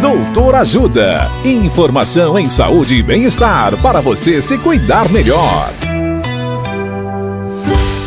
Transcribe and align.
Doutor 0.00 0.54
Ajuda. 0.56 1.30
Informação 1.42 2.38
em 2.38 2.50
saúde 2.50 2.96
e 2.96 3.02
bem-estar 3.02 3.80
para 3.80 4.02
você 4.02 4.42
se 4.42 4.58
cuidar 4.58 5.10
melhor. 5.10 5.72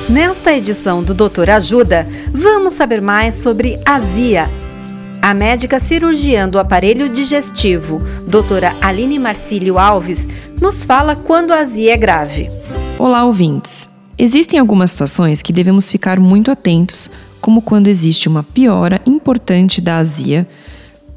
Nesta 0.08 0.54
edição 0.54 1.02
do 1.02 1.16
Doutor 1.16 1.50
Ajuda, 1.50 2.08
vamos 2.32 2.74
saber 2.74 3.02
mais 3.02 3.36
sobre 3.36 3.80
azia. 3.84 4.50
A 5.20 5.34
médica 5.34 5.80
cirurgiã 5.80 6.48
do 6.48 6.60
aparelho 6.60 7.10
digestivo, 7.10 8.00
doutora 8.28 8.76
Aline 8.80 9.18
Marcílio 9.18 9.80
Alves, 9.80 10.28
nos 10.62 10.86
fala 10.86 11.16
quando 11.16 11.52
a 11.52 11.60
azia 11.60 11.94
é 11.94 11.98
grave. 11.98 12.50
Olá, 13.00 13.26
ouvintes. 13.26 13.90
Existem 14.16 14.60
algumas 14.60 14.92
situações 14.92 15.42
que 15.42 15.52
devemos 15.52 15.90
ficar 15.90 16.20
muito 16.20 16.52
atentos, 16.52 17.10
como 17.42 17.64
quando 17.64 17.88
existe 17.88 18.30
uma 18.30 18.44
piora 18.44 19.02
importante 19.08 19.82
da 19.82 19.98
azia, 19.98 20.48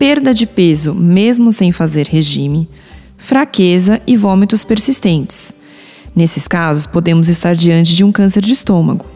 perda 0.03 0.35
de 0.35 0.47
peso 0.47 0.97
mesmo 0.97 1.53
sem 1.53 1.71
fazer 1.71 2.09
regime, 2.09 2.69
fraqueza 3.17 4.03
e 4.05 4.17
vômitos 4.17 4.65
persistentes. 4.65 5.53
Nesses 6.13 6.49
casos, 6.49 6.87
podemos 6.87 7.29
estar 7.29 7.55
diante 7.55 7.95
de 7.95 8.03
um 8.03 8.11
câncer 8.11 8.41
de 8.41 8.53
estômago. 8.53 9.07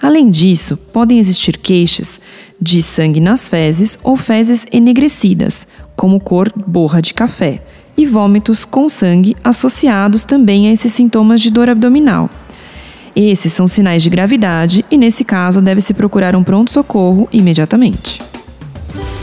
Além 0.00 0.30
disso, 0.30 0.76
podem 0.76 1.18
existir 1.18 1.56
queixas 1.56 2.20
de 2.60 2.80
sangue 2.80 3.18
nas 3.18 3.48
fezes 3.48 3.98
ou 4.00 4.16
fezes 4.16 4.64
enegrecidas, 4.70 5.66
como 5.96 6.20
cor 6.20 6.52
borra 6.54 7.02
de 7.02 7.12
café, 7.12 7.60
e 7.96 8.06
vômitos 8.06 8.64
com 8.64 8.88
sangue 8.88 9.36
associados 9.42 10.22
também 10.22 10.68
a 10.68 10.72
esses 10.72 10.92
sintomas 10.92 11.40
de 11.40 11.50
dor 11.50 11.68
abdominal. 11.68 12.30
Esses 13.16 13.52
são 13.52 13.66
sinais 13.66 14.04
de 14.04 14.08
gravidade 14.08 14.84
e, 14.88 14.96
nesse 14.96 15.24
caso, 15.24 15.60
deve-se 15.60 15.92
procurar 15.92 16.36
um 16.36 16.44
pronto-socorro 16.44 17.28
imediatamente. 17.32 18.22